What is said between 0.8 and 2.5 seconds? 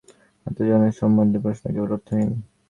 সম্বন্ধে প্রশ্ন একেবারে অর্থহীন।